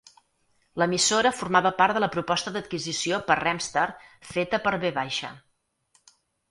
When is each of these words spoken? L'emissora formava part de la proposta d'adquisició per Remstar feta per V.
L'emissora 0.81 1.31
formava 1.41 1.71
part 1.83 1.97
de 1.99 2.03
la 2.05 2.09
proposta 2.15 2.55
d'adquisició 2.57 3.21
per 3.31 3.39
Remstar 3.43 3.87
feta 4.35 4.65
per 4.69 4.77
V. 4.87 5.09